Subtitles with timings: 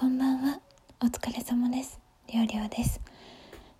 [0.00, 0.60] こんばんは。
[1.00, 1.98] お疲れ様です。
[2.32, 3.00] りょうりょうです。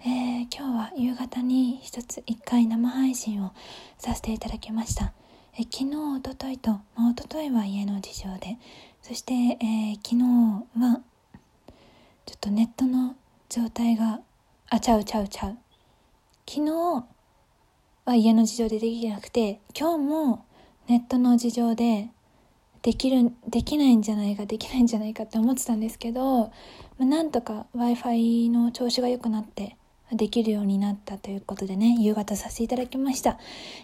[0.01, 3.53] えー、今日は夕方に一つ一回生配信を
[3.98, 5.12] させていただきました。
[5.57, 8.59] え昨日、おとといと、まあ、おとといは家の事情で、
[9.01, 10.25] そして、えー、昨日
[10.85, 11.03] は、
[12.26, 13.14] ちょっとネットの
[13.48, 14.19] 状態が、
[14.71, 15.58] あ、ちゃうちゃうちゃう。
[16.48, 16.73] 昨日
[18.06, 20.45] は家の事情でできなくて、今日も
[20.88, 22.10] ネットの事情で
[22.83, 26.51] できるできないんじゃないかできないんじゃないかって思ってたんですけど、ま
[27.01, 29.77] あ、なんとか w i f i の調子が良くなって
[30.12, 33.38] できるようになったということでね夕方させていただきました、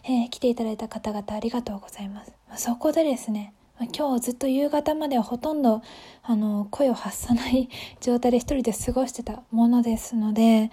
[0.05, 3.53] えー、来ていただいた方々ありがとうございます、そこでですね
[3.93, 5.83] 今日ずっと夕方まではほとんど
[6.23, 7.69] あの声を発さない
[8.01, 10.71] 状態で一人で過ごしてたものですので、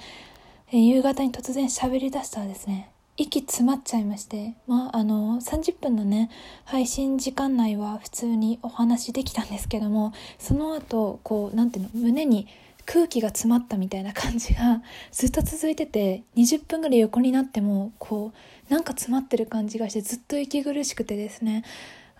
[0.69, 6.31] えー、夕方に突然喋り出したらですね息詰まっちゃいまして、まあ、あの、30分のね、
[6.66, 12.47] 配信時間内は普通にお話できたんですけども、その後、こう、なんていうの、胸に
[12.85, 18.33] 空気が詰まったみたいな感じがずっと続いてて、20分ぐらい横になっても、こ
[18.69, 21.64] う、なんか詰まってる感じがしてずっと息苦しくてですね、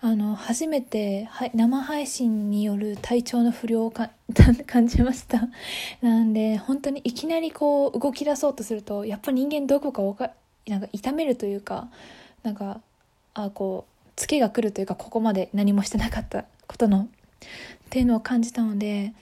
[0.00, 5.48] あの、初めて、生配信による体調の不良を感じました。
[6.00, 10.32] なんで、本当にいきなりこう、動き出そうとすると、やっぱ人間どこか、
[10.66, 11.88] なんか痛めるというか
[12.42, 12.80] なんか
[13.34, 17.06] あこうツケが来るというかここまで何もしてなかったことのっ
[17.90, 19.12] ていうのを感じたので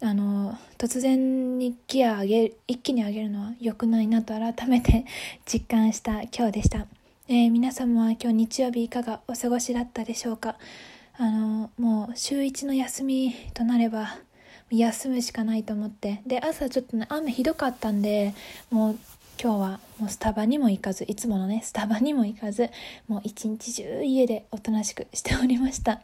[0.00, 5.04] あの突然にギア上げ一気に上げるのは良くないなと改めて
[5.46, 6.86] 実感した今日でした、
[7.28, 10.56] えー、皆様は今日日曜日いかがお過ごしだったでしょうか？
[11.18, 14.18] あのもう週1の休みとなれば
[14.70, 16.22] 休むしかないと思って。
[16.26, 18.34] で朝ちょっとね雨ひどかったんで
[18.70, 18.98] もう
[19.40, 22.70] 今日はもうスタバにも行かずいつものねスタバにも行かず
[23.08, 26.02] もう一日中家でおとなしくしておりました。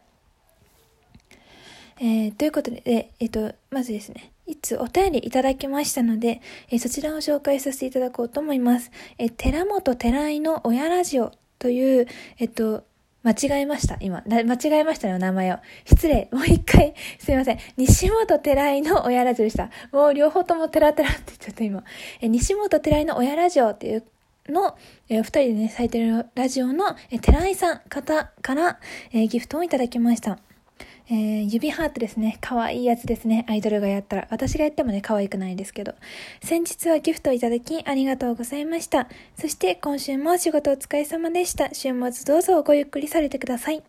[2.00, 6.40] えー、ということで、ええっと、まずですね、いつお便りいただきましたので、
[6.70, 8.92] えそちらを紹介させていただこうと思います。
[9.18, 12.06] え寺本寺井の親ラジオという、
[12.38, 12.84] えっと、
[13.22, 14.22] 間違えました、今。
[14.26, 15.58] 間違えましたね、お名前を。
[15.84, 16.28] 失礼。
[16.32, 17.58] もう一回、 すいません。
[17.76, 19.70] 西本寺井の親ラジオでした。
[19.92, 21.84] もう両方とも寺寺って言っちゃった、今。
[22.20, 24.04] え西本寺井の親ラジオっていう
[24.48, 24.76] の、
[25.08, 28.78] え、二人でね、咲いてるラジオの、え、寺井さん方から、
[29.12, 30.38] え、ギフトをいただきました。
[31.10, 32.38] えー、指ハートですね。
[32.40, 33.46] 可愛いやつですね。
[33.48, 34.28] アイドルがやったら。
[34.30, 35.94] 私がやってもね、可愛くないですけど。
[36.42, 39.08] 先日はギフトをいただき、ありがとうございました。
[39.38, 41.72] そして今週も仕事お疲れ様でした。
[41.72, 43.82] 週末どうぞごゆっくりされてください。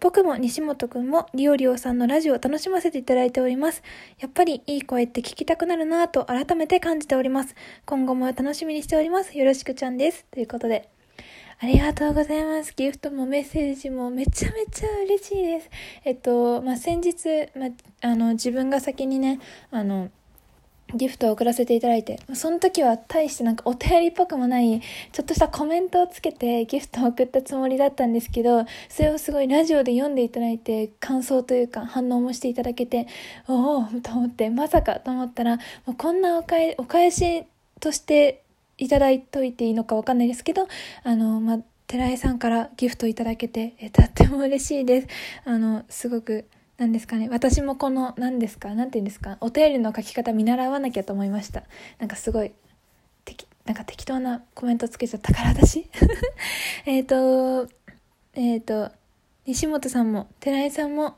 [0.00, 3.82] 僕も西本くんもリオリオさんのラジオを楽しませていただいております。
[4.20, 7.54] やっぱりいい声って聞きたくなるなぁと改めて感じております。
[7.86, 9.36] 今後も楽しみにしております。
[9.36, 10.26] よろしくちゃんです。
[10.30, 10.88] ということで。
[11.62, 12.74] ありがとうございます。
[12.74, 15.70] ギフトもメッセージもめちゃめちゃ嬉しいです。
[16.04, 17.14] えっと、まあ、先日、
[17.56, 19.38] まあ、あの、自分が先にね、
[19.70, 20.10] あの、
[20.92, 24.80] ギフトを送らせていただいて、その時は大してなんかお便りっぽくもない、
[25.12, 33.06] ちょっとしたコメントをつけてギフトを送ったつもりだったんですけど、それをすごいラジオで読んでいただいて、感想というか反応もしていただけて、
[33.46, 37.44] おおと思って、まさかと思ったら、もうこんなお返お返し
[37.78, 38.41] として
[38.82, 40.66] いただいといていいのかわかんないですけど、
[41.04, 45.08] あの、まあ、寺井さんからギフトいただけて、え、とっても嬉しいです。
[45.44, 46.46] あの、すごく、
[46.78, 47.28] 何ですかね。
[47.30, 51.62] 私もこの、何ですか何て言うんですかお便りの書き方見習わなきゃと思いました。
[51.98, 52.52] なんかすごい、
[53.64, 55.86] なんか適当なコメントつけちゃったから私。
[56.86, 57.68] えっと、
[58.34, 58.90] えっ、ー、と、
[59.46, 61.16] 西本さんも、寺井さんも、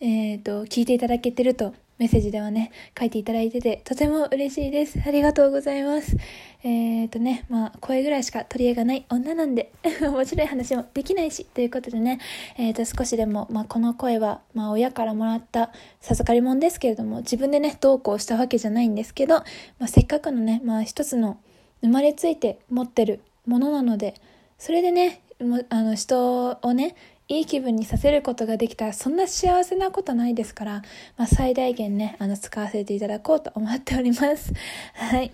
[0.00, 4.98] えっ、ー、と、聞いていただけてるとメッセージではね、書いていただいてて、とても嬉しいです。
[5.06, 6.14] ありがとうございます。
[6.62, 12.18] えーとね、まあ、声ぐらいしか取り柄がない女なんで、 面白い話もできないし、ということでね、
[12.58, 19.44] えーと、少しでも、まあ、この声は、まあ、親からもらった授かり物ですけれども、自分でね、どうこうしたわけじゃないんですけど、ま
[19.80, 21.38] あ、せっかくのね、まあ、一つの
[21.80, 24.14] 生まれついて持ってるものなので、
[24.58, 25.22] それでね、
[25.68, 26.94] あの、人をね、
[27.28, 30.82] いい気分にさせることができたら、そんな幸せなことないですから、
[31.16, 34.52] まあ、最大限ね、あの、使わせていただこうと思っております。
[34.94, 35.32] はい。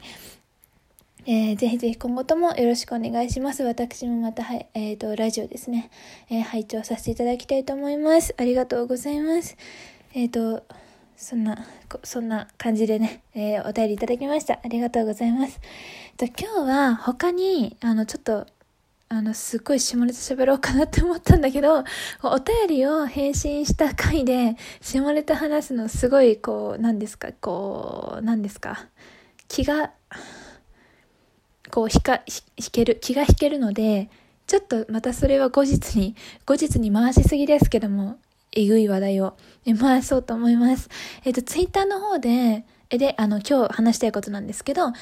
[1.24, 3.62] えー、ぜひぜひ今後ともよろしくお願いします。
[3.62, 5.90] 私もまた、はい、えっ、ー、と、ラジオですね、
[6.30, 8.34] えー、拝聴させていただきたいと思います。
[8.38, 9.56] ありがとうございます。
[10.14, 10.64] えっ、ー、と、
[11.16, 11.64] そんな、
[12.02, 14.58] そんな感じでね、えー、お便りいただきました。
[14.64, 15.60] ありがとうございます。
[16.16, 18.46] と今日は他に、あの、ちょっと、
[19.12, 21.84] あの、すっごい下ネタ喋ろうかなって思ったんだけど、
[22.22, 28.86] お便りを返信した回で、下ネタ話すのすごい、こう、何ですか、こう、何ですか、
[29.48, 29.92] 気が、
[31.70, 32.22] こう、引か、
[32.56, 34.08] 引ける、気が引けるので、
[34.46, 36.16] ちょっとまたそれは後日に、
[36.46, 38.16] 後日に回しすぎですけども、
[38.52, 39.36] えぐい話題を。
[39.66, 40.88] え、まあ、そうと思います。
[41.26, 44.92] えっ、と、ツイッターの方で、で、あの、今日話したいことなんですけど、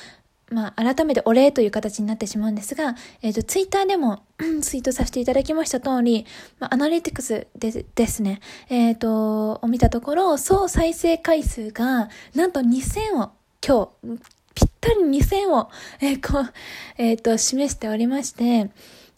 [0.50, 4.25] まあ、改めてお礼という形になってしまうんですが、えっ、ー、と、ツイッターでも
[4.62, 6.26] ツイートさせていただきました通り、
[6.58, 13.31] まあ、アナリティクスでですね、えっ、ー、と、を見たところ、総再生回数が、なんと2000を、
[13.64, 14.19] 今日、
[14.55, 15.70] ぴったり2000を、
[16.00, 16.53] えー、こう、
[16.99, 18.70] えっ、と、示しておりまして、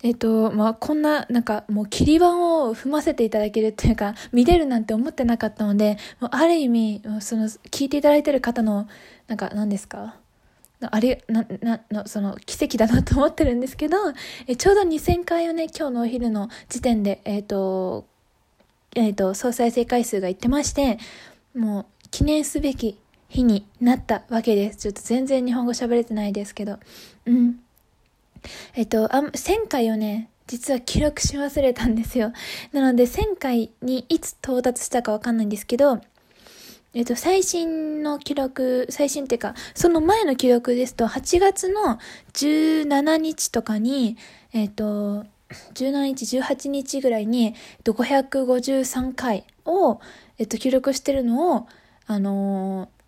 [0.03, 8.89] えっ、と、まあ、こんな、なんか、もう、切り板を踏ませていただけるっていうか、見れるなんて思ってなかったので、もうある意味、その、聞いていただいてる方の、
[9.29, 10.22] なんか、何ですか？
[10.91, 13.97] あれ、な、な、の、その、奇跡だなと思ってるんですけど、
[14.47, 18.07] えちょうど2000回をね、今日のお昼の時点で、えっ、ー、と、
[18.95, 20.99] えっ、ー、と、総再生回数がいってまして、
[21.55, 22.99] もう、記念すべき
[23.29, 24.79] 日になったわけです。
[24.79, 26.79] ちょっと全然日本語喋れてないですけど。
[27.27, 27.61] うん。
[28.75, 32.33] えっ、ー、と、あ、1000回をね、実は記録し忘れたんですよ。
[32.73, 36.01] なので、1000回にいつ到達したかわかんないんですけど、
[36.95, 41.99] えっと、最新の記録、最新っていうか、その前の記録ですと、8月の
[42.35, 44.19] 17日とかに、
[44.53, 45.25] えっと、
[45.75, 50.01] 17日、18日ぐらいに、えっと、553回を、
[50.39, 51.67] えっと、記録してるのを、
[52.07, 53.02] あのー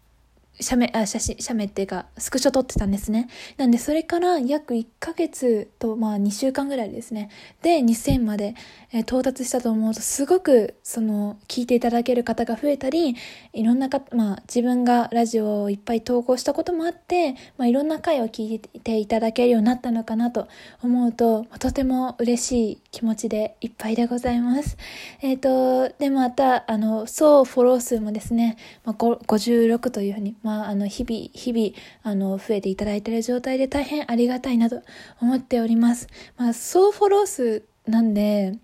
[0.61, 3.29] 写メ、あ、写真、写メっていうか、スクショ撮ってたんですね。
[3.56, 7.29] なんで、それから約1ヶ月と、まあ2週間ぐらいですね。
[7.62, 8.55] で、2000まで、
[8.93, 13.17] え、到達したと思うと、すごく、その、聞いていただける方が増えたり、
[13.53, 20.47] いろんなか、まあ自分がラジオをいっぱい投稿したこともあって、まあいろんな回を聞いていただけるようになったのかなと
[20.83, 24.77] 思うと、とても嬉しい気持ちでいっぱいでございます。
[25.21, 34.82] えっ、ー、と、で、また、あの、総フォロー数もですね、まあ、56というふうに、まあ、あの、日々、日々、あの、増えていただいている状態で大変ありがたいなと
[35.20, 36.06] 思っております。
[36.37, 38.58] まあ、総フォロー数なんで、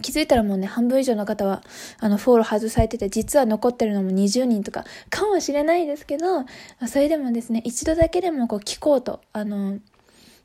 [0.00, 1.62] 気づいたらもうね、半分以上の方は、
[1.98, 6.44] あの、フォロー外されてて、実は残ってるのも20人とか、かもしれないですけど、
[6.86, 9.78] それでもですね、一度だけでもこう聞こうと、あの、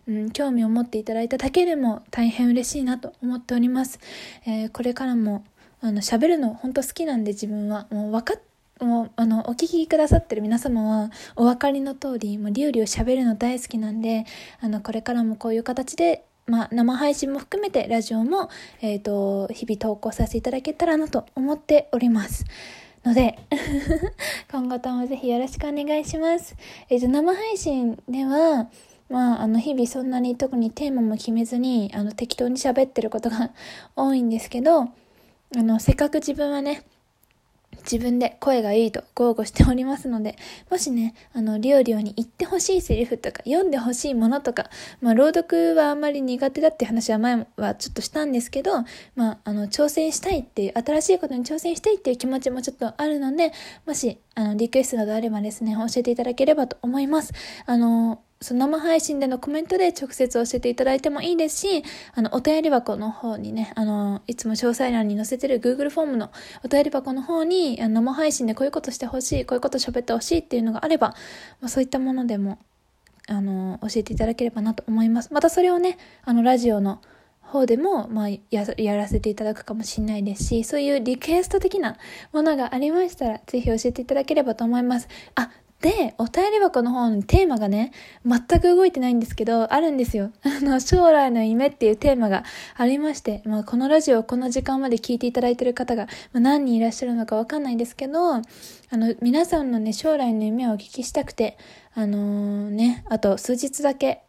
[0.07, 3.99] うん、興味を持っていただいただけでも大変嬉しいなと思っております。
[4.45, 5.43] えー、これからも、
[5.81, 8.41] あの、喋るの本当好きなんで自分は、もう分かっ
[8.85, 14.25] もう、あの、お聞きくださってる皆様は、お分かりの通り、もう、リュウリュウ喋るの大好きなんで、
[14.59, 18.49] あの、これからもこういう形で、まあ、生配信も含めて、ラジオも、
[18.81, 22.45] えっ、ー、と、日々投稿させていただけたらなと思っております。
[23.03, 23.39] ので
[24.51, 26.55] 今後ともぜひよろしくお願いします。
[26.89, 28.69] えっ、ー、と、生配信では、
[29.09, 33.51] まあ、あの、日々そんなに特にテーマも決めずに、あの、適当に喋ってることが
[33.95, 34.89] 多いんですけど、あ
[35.55, 36.83] の、せっかく自分はね、
[37.81, 40.37] 自分で声がいいと豪語しておりますので、
[40.69, 44.69] もしね、あの、りょうりょうに言ってほしいセリフとか、読んでほしいものとか、
[45.01, 48.71] まあ、朗読はあんまり苦手だって話は前はちょっとしたんですけど、
[49.15, 53.51] まあ、あの、挑戦したいっていう、新しいことに挑戦したいっていう気持ちもちょっとあるので、
[53.85, 57.33] もし、あの、リクエストなどあればですね、教えていただければと思います。
[57.65, 61.83] あの、その生配信でのコメントで直接教えていただいてもいいですし、
[62.15, 66.31] あの、お便り箱の方にね、あの、いつも詳細欄に載せてる Google フォームの
[66.63, 71.09] お便り箱の方に、あの生配信でこういうことしてほしい、こういうこと喋ってほしいっていうのがあれば、
[71.59, 72.57] まあ、そういったものでも、
[73.27, 75.31] あの、教えていただければなと思います。
[75.31, 76.99] またそれをね、あの、ラジオの
[77.41, 78.65] 方でも、まあ、や、
[78.95, 81.97] らせていただくかもしれないですし、そういうリクエスト的な
[82.33, 85.07] ものがありましたら、ぜひ教えていただければと思います。
[85.35, 87.91] あ、で、お便り箱の方のテーマがね、
[88.23, 90.31] 全く動いてないんですけど、あるんですよ。
[90.43, 92.43] あの、将来の夢っていうテーマが
[92.77, 98.41] ありまして、まあ、このラジオをこの時間まで聞いていただいてる方が、まあ、何人いらっしゃるのかわかんないですけど、あ
[98.91, 101.57] の、皆さんのね、将来の夢をお聞きしたくて、
[101.95, 104.21] あのー、ね、あと数日だけ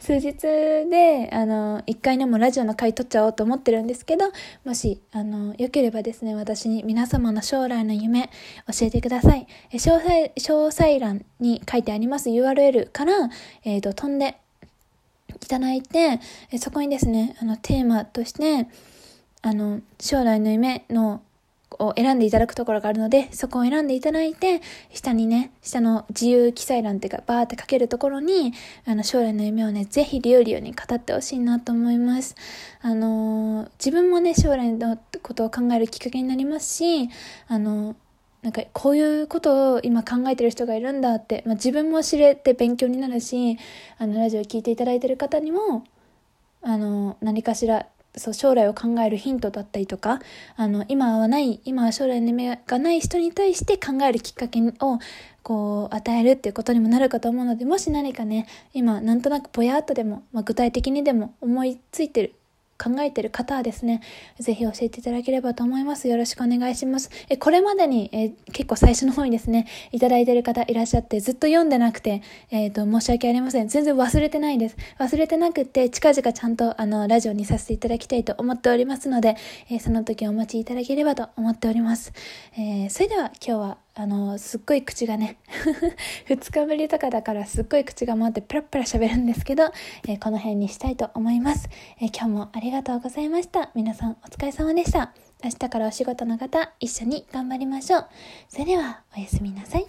[0.00, 4.24] 数日で、あの、一回でもラジオの回撮っちゃおうと思ってるんですけど、
[4.64, 8.30] もし、あの、よければですね、私に皆様の将来の夢、
[8.68, 9.46] 教えてください。
[9.72, 13.30] 詳細、詳細欄に書いてあります URL から、
[13.64, 14.38] え、ー、と、飛んで
[15.42, 16.20] いただいて、
[16.58, 18.68] そこにですね、あの、テーマとして、
[19.42, 21.20] あの、将来の夢の
[21.78, 24.60] を選んでいただくところがあるので、そこを選んでいただいて、
[24.92, 28.52] 下にね、下の自由記載欄っていうか、バーって書けるところに、
[28.84, 32.36] あの、将来の夢をね、ぜひリオリオに語ってほしいなと思います。
[32.80, 37.08] あのー、自分もね、将来のことを考えるきっかけになりますし、
[37.48, 37.96] あのー、
[38.42, 43.56] なんか、こういうことを今考えてる人がいるんだって、まあ、自分も知れて勉強になるし、
[43.98, 45.84] あの、ラジオ聞いていただいてる方にも、
[46.64, 50.20] あの、何かしらそう将来を考えるヒントだったりとか
[50.56, 54.98] あの今はない今は将来の夢がない人に対して考えるきっかけを
[55.42, 62.34] こう与えるっていうことにもなるかと思うのでもし何かね今なんとなくぼやっとでも、まあ、具体的にでも思いついてる
[62.82, 64.00] 考えてる方はですね、
[64.40, 66.08] ぜひ教えていただければと思います。
[66.08, 67.10] よろしくお願いします。
[67.28, 73.68] え、これまでに、え結構最初の方にですね、いただいてる方いらっしゃって、ずっと読んでなくて、えっ、ー、と、申し訳ありません。
[73.68, 74.76] 全然忘れてないです。
[74.98, 79.36] 忘れてなくて、近々ちゃんと、あの、ラジオにさせていただきたいと思っておりますので、
[79.70, 82.12] えー、その時お待ちいただければと思っております。
[82.56, 85.36] えー、それでは今日はあの、すっごい口がね、
[86.28, 89.64] 2日ぶりとかだからすっごい口が回ってプラプラ喋るんですけど、
[90.08, 91.68] えー、この辺にしたいと思います、
[92.00, 93.70] えー、今日もありがとうございました。
[93.74, 95.12] 皆さんお疲れ様でした。
[95.44, 98.08] 明日からお仕事の方、一緒に頑張りましょう。
[98.48, 99.86] それでは、おやすみなさい。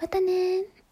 [0.00, 0.83] またね